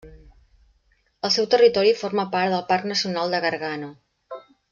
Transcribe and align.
El 1.29 1.33
seu 1.35 1.47
territori 1.55 1.91
forma 1.99 2.25
part 2.37 2.55
del 2.55 2.65
Parc 2.73 2.89
Nacional 2.93 3.37
del 3.37 3.45
Gargano. 3.47 3.93